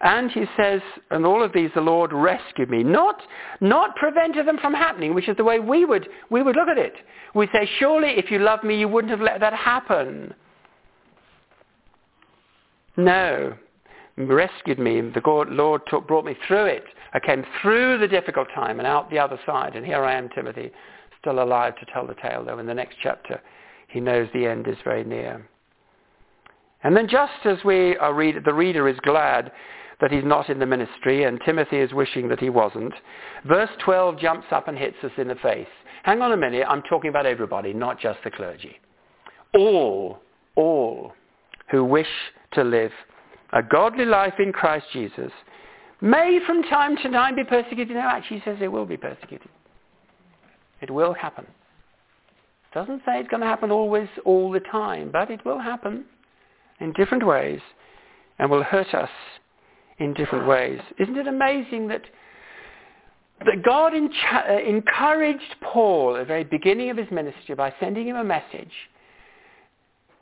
[0.00, 2.82] And he says, and all of these the Lord rescued me.
[2.82, 3.20] Not,
[3.60, 6.78] not prevented them from happening, which is the way we would, we would look at
[6.78, 6.94] it.
[7.34, 10.34] We say, surely if you loved me, you wouldn't have let that happen.
[12.96, 13.54] No.
[14.16, 15.00] Rescued me.
[15.00, 16.84] The Lord took, brought me through it.
[17.12, 19.76] I came through the difficult time and out the other side.
[19.76, 20.72] And here I am, Timothy,
[21.20, 23.40] still alive to tell the tale, though in the next chapter
[23.96, 25.48] he knows the end is very near.
[26.84, 29.50] And then just as we are read, the reader is glad
[30.02, 32.92] that he's not in the ministry and Timothy is wishing that he wasn't,
[33.46, 35.66] verse 12 jumps up and hits us in the face.
[36.02, 38.78] Hang on a minute, I'm talking about everybody, not just the clergy.
[39.54, 40.18] All,
[40.56, 41.14] all
[41.70, 42.06] who wish
[42.52, 42.92] to live
[43.54, 45.32] a godly life in Christ Jesus
[46.02, 47.96] may from time to time be persecuted.
[47.96, 49.48] No, actually he says they will be persecuted.
[50.82, 51.46] It will happen.
[52.76, 56.04] Doesn't say it's going to happen always, all the time, but it will happen
[56.78, 57.58] in different ways
[58.38, 59.08] and will hurt us
[59.98, 60.78] in different ways.
[60.98, 62.02] Isn't it amazing that,
[63.46, 68.16] that God uh, encouraged Paul at the very beginning of his ministry by sending him
[68.16, 68.72] a message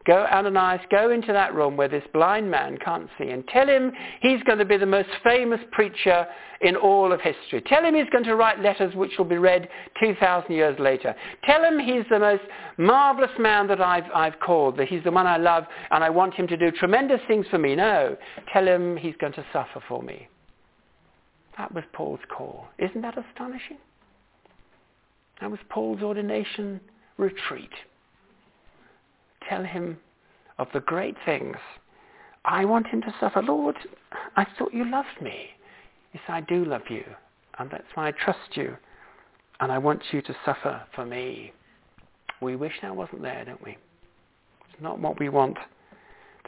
[0.07, 3.91] Go, Ananias, go into that room where this blind man can't see and tell him
[4.21, 6.27] he's going to be the most famous preacher
[6.61, 7.63] in all of history.
[7.67, 9.67] Tell him he's going to write letters which will be read
[10.01, 11.15] 2,000 years later.
[11.45, 12.43] Tell him he's the most
[12.77, 16.35] marvelous man that I've, I've called, that he's the one I love and I want
[16.35, 17.75] him to do tremendous things for me.
[17.75, 18.15] No,
[18.53, 20.29] tell him he's going to suffer for me.
[21.57, 22.67] That was Paul's call.
[22.79, 23.79] Isn't that astonishing?
[25.41, 26.81] That was Paul's ordination
[27.17, 27.71] retreat
[29.49, 29.99] tell him
[30.59, 31.57] of the great things.
[32.45, 33.43] I want him to suffer.
[33.43, 33.77] Lord,
[34.37, 35.51] I thought you loved me.
[36.13, 37.05] Yes, I do love you.
[37.59, 38.77] And that's why I trust you.
[39.61, 41.53] And I want you to suffer for me.
[42.41, 43.79] We wish that wasn't there, don't we?
[44.73, 45.57] It's not what we want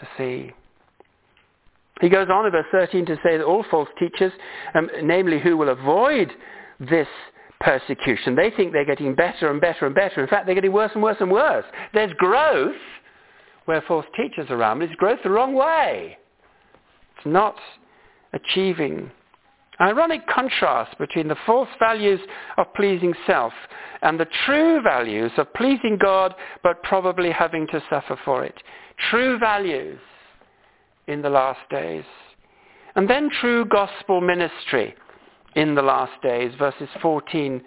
[0.00, 0.52] to see.
[2.00, 4.32] He goes on in verse 13 to say that all false teachers,
[4.74, 6.30] um, namely who will avoid
[6.78, 7.08] this
[7.60, 8.34] persecution.
[8.34, 10.22] They think they're getting better and better and better.
[10.22, 11.64] In fact, they're getting worse and worse and worse.
[11.94, 12.74] There's growth
[13.64, 16.16] where false teachers are around, but it's growth the wrong way.
[17.16, 17.56] It's not
[18.32, 19.10] achieving.
[19.80, 22.20] Ironic contrast between the false values
[22.56, 23.52] of pleasing self
[24.02, 28.54] and the true values of pleasing God but probably having to suffer for it.
[29.10, 29.98] True values
[31.08, 32.04] in the last days.
[32.94, 34.94] And then true gospel ministry
[35.56, 37.60] in the last days, verses 14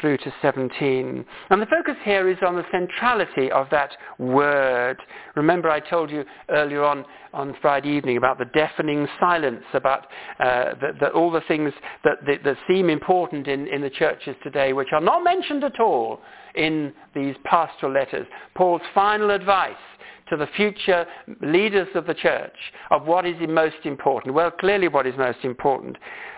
[0.00, 1.24] through to 17.
[1.50, 5.00] And the focus here is on the centrality of that word.
[5.36, 10.06] Remember I told you earlier on on Friday evening about the deafening silence, about
[10.38, 11.72] uh, the, the, all the things
[12.04, 15.80] that, that, that seem important in, in the churches today, which are not mentioned at
[15.80, 16.20] all
[16.54, 18.26] in these pastoral letters.
[18.54, 19.74] Paul's final advice
[20.34, 21.06] to the future
[21.40, 22.56] leaders of the church
[22.90, 24.34] of what is most important.
[24.34, 25.96] Well, clearly what is most important.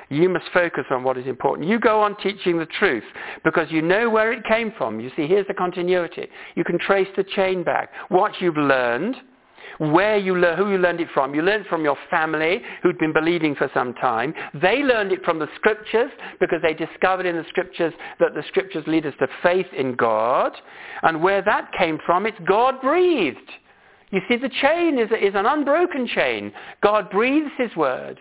[0.09, 1.69] You must focus on what is important.
[1.69, 3.05] You go on teaching the truth
[3.43, 5.01] because you know where it came from.
[5.01, 6.29] You see, here's the continuity.
[6.55, 7.91] You can trace the chain back.
[8.09, 9.17] What you've learned,
[9.79, 11.35] where you learn, who you learned it from.
[11.35, 14.33] You learned it from your family who'd been believing for some time.
[14.55, 18.85] They learned it from the scriptures because they discovered in the scriptures that the scriptures
[18.87, 20.53] lead us to faith in God.
[21.03, 23.39] And where that came from, it's God breathed.
[24.11, 26.53] You see, the chain is, is an unbroken chain.
[26.83, 28.21] God breathes his word.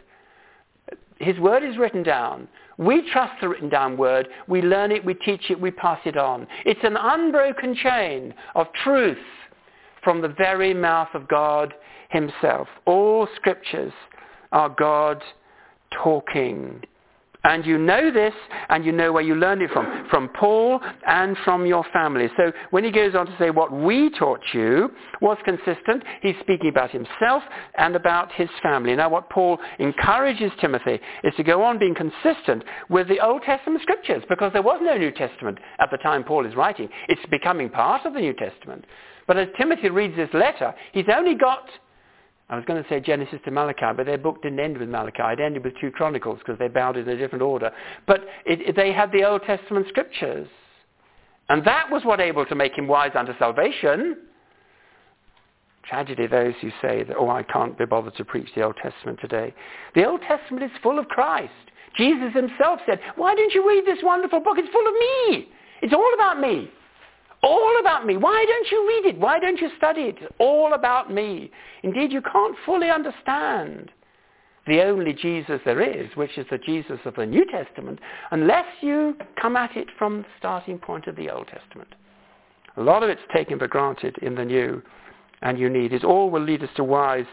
[1.19, 2.47] His word is written down.
[2.77, 4.27] We trust the written down word.
[4.47, 6.47] We learn it, we teach it, we pass it on.
[6.65, 9.17] It's an unbroken chain of truth
[10.03, 11.73] from the very mouth of God
[12.09, 12.67] himself.
[12.85, 13.93] All scriptures
[14.51, 15.21] are God
[16.03, 16.81] talking.
[17.47, 18.33] And you know this,
[18.69, 22.27] and you know where you learned it from, from Paul and from your family.
[22.37, 24.89] So when he goes on to say what we taught you
[25.21, 27.43] was consistent, he's speaking about himself
[27.77, 28.95] and about his family.
[28.95, 33.83] Now what Paul encourages Timothy is to go on being consistent with the Old Testament
[33.83, 36.89] scriptures, because there was no New Testament at the time Paul is writing.
[37.09, 38.85] It's becoming part of the New Testament.
[39.27, 41.69] But as Timothy reads this letter, he's only got
[42.49, 45.23] I was going to say Genesis to Malachi, but their book didn't end with Malachi.
[45.23, 47.71] It ended with two Chronicles because they bowed in a different order.
[48.05, 50.47] But it, it, they had the Old Testament scriptures.
[51.49, 54.17] And that was what able to make him wise unto salvation.
[55.87, 59.19] Tragedy those who say that, oh, I can't be bothered to preach the Old Testament
[59.21, 59.53] today.
[59.95, 61.51] The Old Testament is full of Christ.
[61.97, 64.57] Jesus himself said, why didn't you read this wonderful book?
[64.57, 65.49] It's full of me.
[65.81, 66.69] It's all about me.
[67.43, 68.17] All about me.
[68.17, 69.19] Why don't you read it?
[69.19, 70.17] Why don't you study it?
[70.21, 71.51] It's all about me.
[71.83, 73.91] Indeed, you can't fully understand
[74.67, 77.99] the only Jesus there is, which is the Jesus of the New Testament,
[78.31, 81.93] unless you come at it from the starting point of the Old Testament.
[82.77, 84.81] A lot of it's taken for granted in the New,
[85.41, 86.03] and you need it.
[86.03, 87.27] All will lead us to wise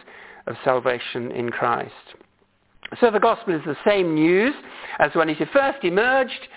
[0.47, 1.93] of salvation in Christ.
[3.01, 4.55] So the gospel is the same news
[4.99, 6.49] as when it first emerged.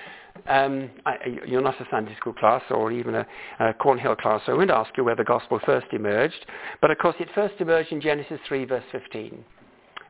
[0.47, 1.15] Um, I,
[1.47, 3.25] you're not a Sunday school class or even a,
[3.59, 6.45] a Cornhill class, so I won't ask you where the gospel first emerged.
[6.81, 9.43] But of course, it first emerged in Genesis 3, verse 15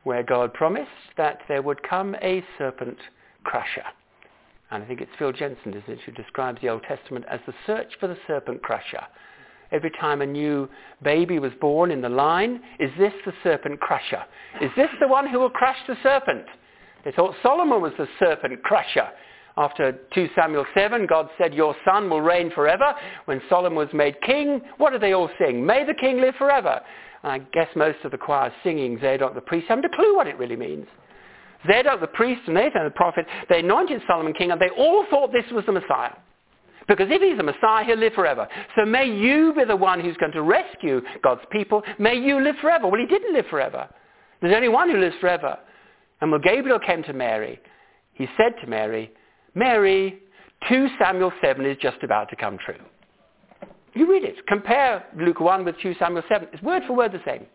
[0.06, 2.96] where God promised that there would come a serpent
[3.42, 3.82] crusher.
[4.70, 7.52] And I think it's Phil Jensen, isn't it, who describes the Old Testament as the
[7.66, 9.02] search for the serpent crusher.
[9.72, 10.68] Every time a new
[11.02, 14.22] baby was born in the line, is this the serpent crusher?
[14.60, 16.44] Is this the one who will crush the serpent?
[17.04, 19.08] They thought Solomon was the serpent crusher.
[19.58, 22.94] After 2 Samuel 7, God said, Your son will reign forever.
[23.24, 25.64] When Solomon was made king, what did they all sing?
[25.64, 26.80] May the king live forever.
[27.22, 30.38] I guess most of the choir singing Zadok the priest haven't a clue what it
[30.38, 30.86] really means.
[31.66, 35.32] Zadok the priest and Nathan the prophet, they anointed Solomon king and they all thought
[35.32, 36.12] this was the Messiah.
[36.86, 38.46] Because if he's the Messiah, he'll live forever.
[38.76, 41.82] So may you be the one who's going to rescue God's people.
[41.98, 42.86] May you live forever.
[42.86, 43.88] Well, he didn't live forever.
[44.40, 45.58] There's only one who lives forever.
[46.20, 47.58] And when Gabriel came to Mary,
[48.12, 49.12] he said to Mary,
[49.56, 50.18] Mary,
[50.68, 52.76] 2 Samuel 7 is just about to come true.
[53.94, 54.46] You read it.
[54.46, 56.48] Compare Luke 1 with 2 Samuel 7.
[56.52, 57.46] It's word for word the same.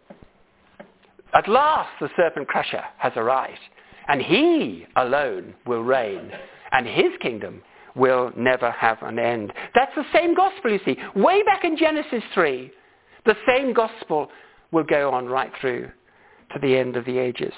[1.36, 3.60] At last the serpent crusher has arrived,
[4.08, 6.32] and he alone will reign,
[6.72, 7.62] and his kingdom
[7.96, 9.54] will never have an end.
[9.76, 10.98] That's the same gospel, you see.
[11.16, 12.72] Way back in Genesis 3,
[13.26, 14.30] the same gospel
[14.72, 15.92] will go on right through
[16.52, 17.54] to the end of the ages.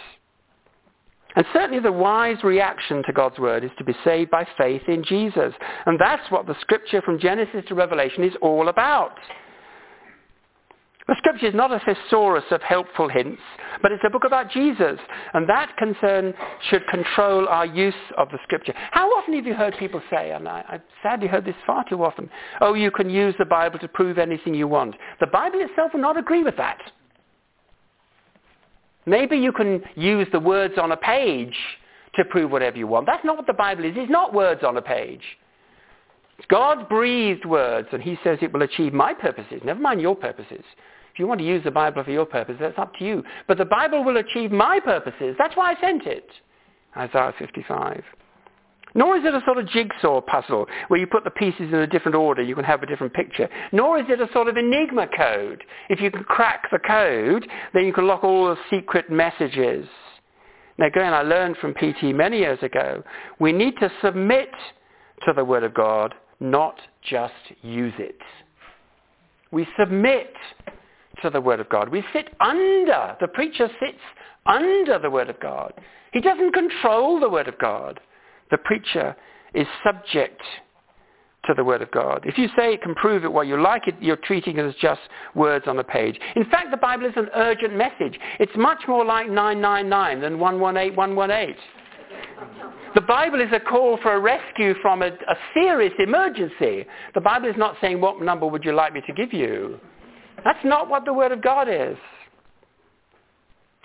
[1.36, 5.04] And certainly the wise reaction to God's word is to be saved by faith in
[5.04, 5.54] Jesus.
[5.86, 9.18] And that's what the scripture from Genesis to Revelation is all about.
[11.08, 13.42] The scripture is not a thesaurus of helpful hints,
[13.82, 15.00] but it's a book about Jesus.
[15.34, 16.34] And that concern
[16.70, 18.74] should control our use of the scripture.
[18.92, 22.04] How often have you heard people say, and I, I've sadly heard this far too
[22.04, 22.30] often,
[22.62, 24.96] oh, you can use the Bible to prove anything you want.
[25.20, 26.80] The Bible itself will not agree with that.
[29.06, 31.56] Maybe you can use the words on a page
[32.16, 33.06] to prove whatever you want.
[33.06, 33.94] That's not what the Bible is.
[33.96, 35.24] It's not words on a page.
[36.38, 40.16] It's God's breathed words, and he says it will achieve my purposes, never mind your
[40.16, 40.64] purposes.
[41.14, 43.24] If you want to use the Bible for your purpose, that's up to you.
[43.48, 45.36] But the Bible will achieve my purposes.
[45.38, 46.28] That's why I sent it.
[46.98, 48.04] Isaiah 55.
[48.96, 51.88] Nor is it a sort of jigsaw puzzle where you put the pieces in a
[51.88, 53.50] different order, you can have a different picture.
[53.72, 55.64] Nor is it a sort of enigma code.
[55.90, 59.88] If you can crack the code, then you can lock all the secret messages.
[60.78, 63.04] Now again, I learned from PT many years ago,
[63.40, 64.50] we need to submit
[65.26, 68.20] to the Word of God, not just use it.
[69.52, 70.34] We submit
[71.22, 71.90] to the Word of God.
[71.90, 74.00] We sit under, the preacher sits
[74.46, 75.74] under the Word of God.
[76.12, 78.00] He doesn't control the Word of God
[78.54, 79.16] the preacher
[79.56, 80.40] is subject
[81.48, 82.22] to the Word of God.
[82.24, 84.76] If you say it can prove it what you like it, you're treating it as
[84.80, 85.02] just
[85.34, 86.20] words on a page.
[86.36, 88.20] In fact, the Bible is an urgent message.
[88.40, 91.56] It's much more like 999 than 118, 118.
[92.94, 96.86] The Bible is a call for a rescue from a, a serious emergency.
[97.16, 99.80] The Bible is not saying, what number would you like me to give you?
[100.44, 101.98] That's not what the Word of God is.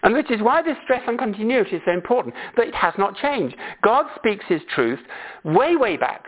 [0.03, 3.17] And which is why this stress on continuity is so important, that it has not
[3.17, 3.57] changed.
[3.83, 5.01] God speaks his truth
[5.45, 6.25] way, way back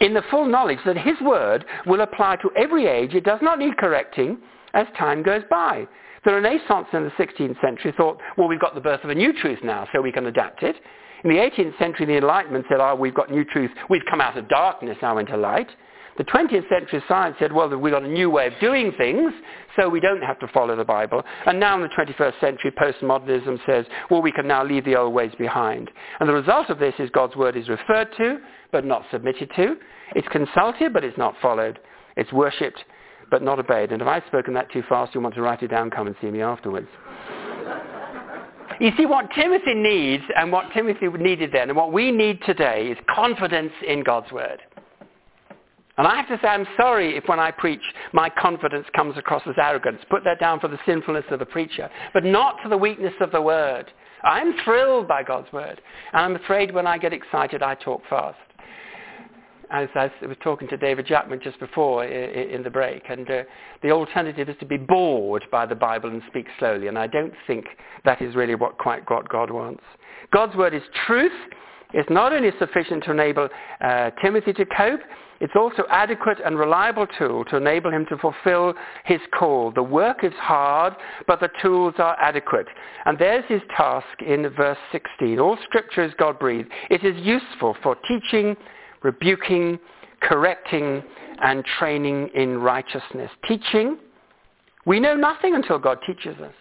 [0.00, 3.14] in the full knowledge that his word will apply to every age.
[3.14, 4.38] It does not need correcting
[4.74, 5.88] as time goes by.
[6.24, 9.32] The Renaissance in the 16th century thought, well, we've got the birth of a new
[9.32, 10.76] truth now, so we can adapt it.
[11.24, 13.70] In the 18th century, the Enlightenment said, oh, we've got new truth.
[13.90, 15.68] We've come out of darkness now into light.
[16.18, 19.32] The 20th century science said, well, we've got a new way of doing things,
[19.76, 21.22] so we don't have to follow the Bible.
[21.46, 25.14] And now in the 21st century, postmodernism says, well, we can now leave the old
[25.14, 25.92] ways behind.
[26.18, 28.38] And the result of this is God's word is referred to,
[28.72, 29.76] but not submitted to.
[30.16, 31.78] It's consulted, but it's not followed.
[32.16, 32.82] It's worshipped,
[33.30, 33.92] but not obeyed.
[33.92, 36.16] And if I've spoken that too fast, you want to write it down, come and
[36.20, 36.88] see me afterwards.
[38.80, 42.86] You see, what Timothy needs and what Timothy needed then and what we need today
[42.86, 44.60] is confidence in God's word.
[45.98, 47.82] And I have to say, I'm sorry if when I preach,
[48.12, 49.98] my confidence comes across as arrogance.
[50.08, 53.32] Put that down for the sinfulness of the preacher, but not to the weakness of
[53.32, 53.92] the word.
[54.22, 55.80] I'm thrilled by God's word.
[56.12, 58.38] And I'm afraid when I get excited, I talk fast.
[59.70, 63.42] As I was talking to David Jackman just before in the break, and uh,
[63.82, 67.34] the alternative is to be bored by the Bible and speak slowly, and I don't
[67.46, 67.66] think
[68.06, 69.82] that is really what quite what God wants.
[70.32, 71.32] God's word is truth.
[71.92, 73.50] It's not only sufficient to enable
[73.82, 75.00] uh, Timothy to cope,
[75.40, 78.74] It's also adequate and reliable tool to enable him to fulfill
[79.04, 79.70] his call.
[79.70, 80.94] The work is hard,
[81.28, 82.66] but the tools are adequate.
[83.04, 85.38] And there's his task in verse 16.
[85.38, 86.68] All scripture is God-breathed.
[86.90, 88.56] It is useful for teaching,
[89.02, 89.78] rebuking,
[90.20, 91.04] correcting,
[91.40, 93.30] and training in righteousness.
[93.46, 93.98] Teaching,
[94.86, 96.54] we know nothing until God teaches us.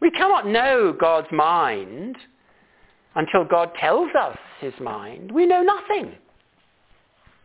[0.00, 2.16] We cannot know God's mind
[3.14, 5.30] until God tells us his mind.
[5.30, 6.16] We know nothing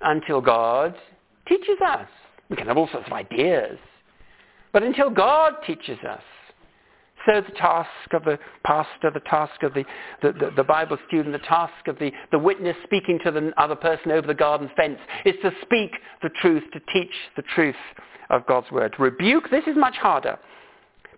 [0.02, 0.95] until God
[1.48, 2.08] teaches us.
[2.50, 3.78] We can have all sorts of ideas.
[4.74, 6.22] But until God teaches us,
[7.26, 9.84] so the task of the pastor, the task of the,
[10.22, 13.76] the, the, the, Bible student, the task of the, the witness speaking to the other
[13.76, 15.91] person over the garden fence is to speak
[16.22, 17.76] the truth, to teach the truth
[18.30, 18.95] of God's word.
[18.98, 20.39] Rebuke, this is much harder.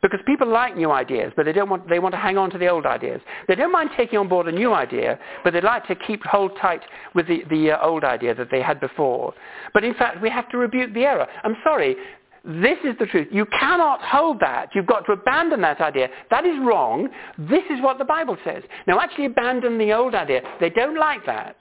[0.01, 2.57] Because people like new ideas, but they don't want, they want to hang on to
[2.57, 3.19] the old ideas.
[3.49, 6.51] They don't mind taking on board a new idea, but they'd like to keep hold
[6.61, 6.81] tight
[7.15, 9.33] with the, the uh, old idea that they had before.
[9.73, 11.27] But in fact, we have to rebuke the error.
[11.43, 11.97] I'm sorry,
[12.45, 13.27] this is the truth.
[13.31, 14.69] You cannot hold that.
[14.73, 16.07] You've got to abandon that idea.
[16.31, 17.09] That is wrong.
[17.37, 18.63] This is what the Bible says.
[18.87, 20.41] Now actually abandon the old idea.
[20.61, 21.57] They don't like that.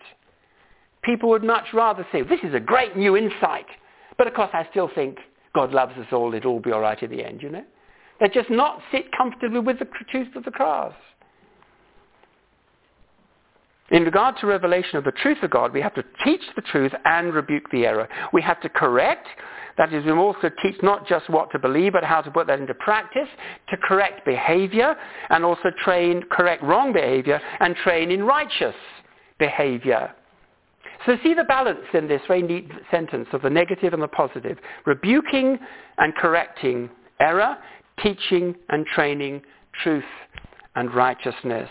[1.03, 3.67] People would much rather say, this is a great new insight.
[4.17, 5.19] But of course I still think
[5.55, 6.33] God loves us all.
[6.35, 7.65] It'll all be all right in the end, you know.
[8.21, 10.95] They just not sit comfortably with the truth of the cross.
[13.91, 16.93] In regard to revelation of the truth of God, we have to teach the truth
[17.07, 18.07] and rebuke the error.
[18.35, 19.27] We have to correct,
[19.79, 22.61] that is, we also teach not just what to believe, but how to put that
[22.61, 23.29] into practice,
[23.71, 24.95] to correct behavior,
[25.31, 28.75] and also train, correct wrong behavior, and train in righteous
[29.39, 30.13] behavior.
[31.07, 34.59] So see the balance in this very neat sentence of the negative and the positive.
[34.85, 35.59] Rebuking
[35.97, 36.91] and correcting
[37.21, 37.57] error,
[38.03, 39.43] teaching and training
[39.83, 40.05] truth
[40.75, 41.69] and righteousness.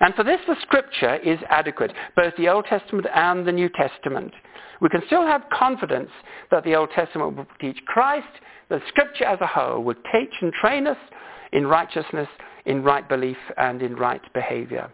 [0.00, 4.32] And for this the scripture is adequate, both the Old Testament and the New Testament.
[4.80, 6.10] We can still have confidence
[6.50, 8.28] that the Old Testament will teach Christ,
[8.68, 10.98] the scripture as a whole will teach and train us
[11.52, 12.28] in righteousness,
[12.66, 14.90] in right belief, and in right behavior.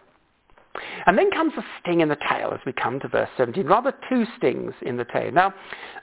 [1.05, 3.93] And then comes a sting in the tail as we come to verse 17, rather
[4.09, 5.31] two stings in the tail.
[5.31, 5.53] Now,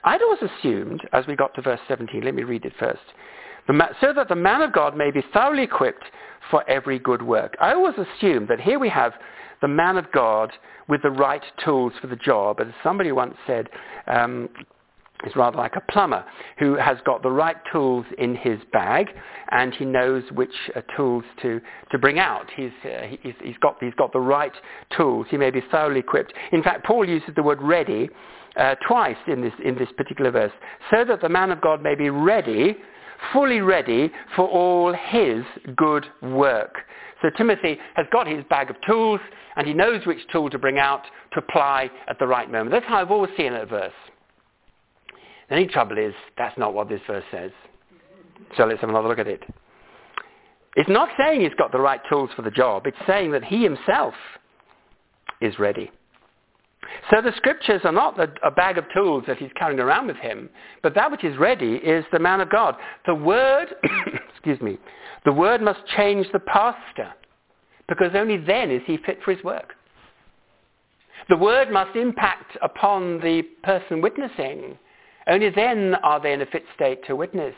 [0.03, 3.01] I'd always assumed, as we got to verse 17, let me read it first,
[3.67, 6.05] so that the man of God may be thoroughly equipped
[6.51, 7.55] for every good work.
[7.61, 9.13] I always assume that here we have
[9.61, 10.51] the man of God
[10.89, 12.59] with the right tools for the job.
[12.59, 13.69] As somebody once said,
[14.07, 14.49] um,
[15.35, 16.23] rather like a plumber
[16.59, 19.07] who has got the right tools in his bag
[19.51, 21.61] and he knows which uh, tools to,
[21.91, 22.47] to bring out.
[22.55, 24.53] He's, uh, he's, he's, got, he's got the right
[24.95, 25.27] tools.
[25.29, 26.33] He may be thoroughly equipped.
[26.51, 28.09] In fact, Paul uses the word ready
[28.57, 30.51] uh, twice in this, in this particular verse,
[30.91, 32.77] so that the man of God may be ready
[33.31, 35.43] fully ready for all his
[35.75, 36.77] good work.
[37.21, 39.21] So Timothy has got his bag of tools
[39.55, 41.03] and he knows which tool to bring out
[41.33, 42.71] to apply at the right moment.
[42.71, 43.93] That's how I've always seen that verse.
[45.49, 47.51] The only trouble is that's not what this verse says.
[48.57, 49.43] So let's have another look at it.
[50.75, 52.87] It's not saying he's got the right tools for the job.
[52.87, 54.15] It's saying that he himself
[55.39, 55.91] is ready.
[57.09, 60.49] So the scriptures are not a, bag of tools that he's carrying around with him,
[60.81, 62.75] but that which is ready is the man of God.
[63.05, 63.67] The word,
[64.33, 64.77] excuse me,
[65.25, 67.13] the word must change the pastor,
[67.87, 69.73] because only then is he fit for his work.
[71.29, 74.77] The word must impact upon the person witnessing.
[75.27, 77.55] Only then are they in a fit state to witness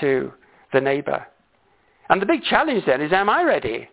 [0.00, 0.32] to
[0.72, 1.26] the neighbor.
[2.10, 3.88] And the big challenge then is, am I ready?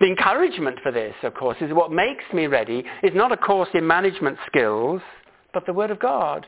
[0.00, 3.68] The encouragement for this, of course, is what makes me ready is not a course
[3.74, 5.00] in management skills,
[5.52, 6.46] but the Word of God.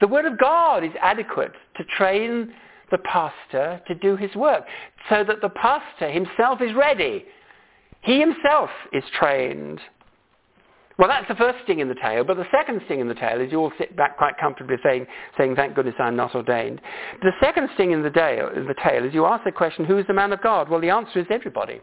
[0.00, 2.52] The Word of God is adequate to train
[2.90, 4.64] the pastor to do his work
[5.08, 7.24] so that the pastor himself is ready.
[8.02, 9.80] He himself is trained.
[10.98, 13.40] Well, that's the first sting in the tail, but the second sting in the tail
[13.40, 15.06] is you all sit back quite comfortably saying,
[15.38, 16.80] saying thank goodness I'm not ordained.
[17.22, 19.96] The second sting in the, tail, in the tail is you ask the question, who
[19.96, 20.68] is the man of God?
[20.68, 21.80] Well, the answer is everybody.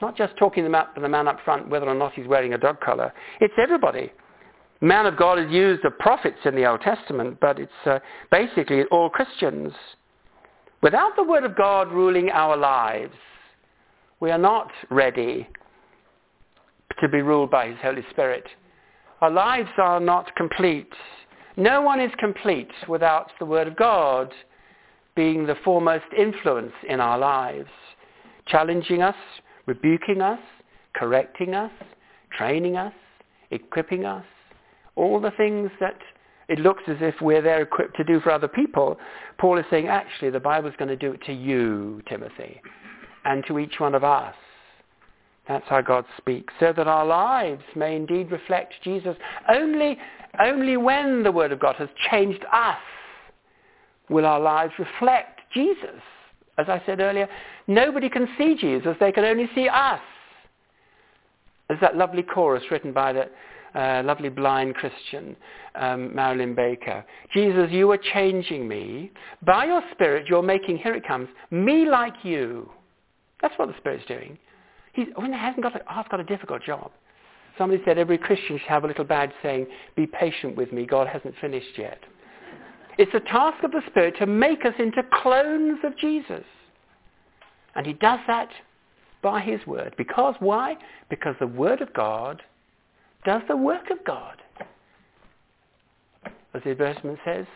[0.00, 2.80] Not just talking about the man up front whether or not he's wearing a dog
[2.80, 3.12] collar.
[3.40, 4.12] It's everybody.
[4.80, 8.82] Man of God is used of prophets in the Old Testament, but it's uh, basically
[8.90, 9.72] all Christians.
[10.82, 13.14] Without the Word of God ruling our lives,
[14.20, 15.48] we are not ready
[17.00, 18.44] to be ruled by His Holy Spirit.
[19.20, 20.92] Our lives are not complete.
[21.56, 24.32] No one is complete without the Word of God
[25.16, 27.70] being the foremost influence in our lives,
[28.46, 29.14] challenging us,
[29.66, 30.40] rebuking us,
[30.94, 31.72] correcting us,
[32.36, 32.92] training us,
[33.50, 34.24] equipping us,
[34.96, 35.98] all the things that
[36.48, 38.98] it looks as if we're there equipped to do for other people,
[39.38, 42.60] Paul is saying, actually, the Bible's going to do it to you, Timothy,
[43.24, 44.34] and to each one of us.
[45.48, 49.16] That's how God speaks, so that our lives may indeed reflect Jesus.
[49.48, 49.98] Only,
[50.40, 52.78] only when the Word of God has changed us
[54.08, 56.00] will our lives reflect Jesus.
[56.56, 57.28] As I said earlier,
[57.66, 60.00] nobody can see Jesus, they can only see us.
[61.68, 63.32] There's that lovely chorus written by that
[63.74, 65.34] uh, lovely blind Christian,
[65.74, 67.04] um, Marilyn Baker.
[67.32, 69.10] Jesus, you are changing me.
[69.42, 72.70] By your Spirit, you're making, here it comes, me like you.
[73.42, 74.38] That's what the Spirit's doing.
[74.92, 76.92] He's, when he hasn't got a, oh, got a difficult job.
[77.58, 81.08] Somebody said every Christian should have a little badge saying, be patient with me, God
[81.08, 81.98] hasn't finished yet.
[82.98, 86.44] It's the task of the Spirit to make us into clones of Jesus.
[87.74, 88.50] And he does that
[89.22, 89.94] by his word.
[89.96, 90.76] Because why?
[91.10, 92.42] Because the word of God
[93.24, 94.36] does the work of God.
[96.54, 97.46] As the advertisement says,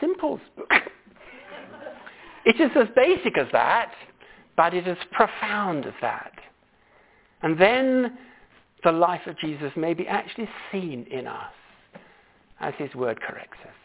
[0.00, 0.40] simples.
[2.44, 3.92] it is as basic as that,
[4.56, 6.32] but it is profound as that.
[7.42, 8.18] And then
[8.82, 11.52] the life of Jesus may be actually seen in us
[12.60, 13.83] as his word corrects us.